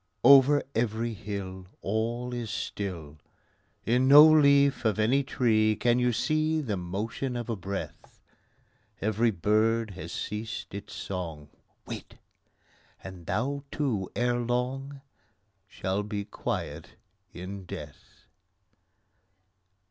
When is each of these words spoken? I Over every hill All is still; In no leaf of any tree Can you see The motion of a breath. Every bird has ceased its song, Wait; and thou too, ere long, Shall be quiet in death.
I 0.25 0.29
Over 0.29 0.63
every 0.73 1.13
hill 1.13 1.67
All 1.81 2.33
is 2.33 2.49
still; 2.49 3.19
In 3.85 4.07
no 4.07 4.25
leaf 4.25 4.83
of 4.83 4.97
any 4.97 5.21
tree 5.21 5.75
Can 5.75 5.99
you 5.99 6.11
see 6.11 6.59
The 6.59 6.75
motion 6.75 7.35
of 7.35 7.51
a 7.51 7.55
breath. 7.55 8.19
Every 8.99 9.29
bird 9.29 9.91
has 9.91 10.11
ceased 10.11 10.73
its 10.73 10.95
song, 10.95 11.49
Wait; 11.85 12.15
and 13.03 13.27
thou 13.27 13.63
too, 13.71 14.09
ere 14.15 14.39
long, 14.39 15.01
Shall 15.67 16.01
be 16.01 16.25
quiet 16.25 16.95
in 17.31 17.65
death. 17.65 18.25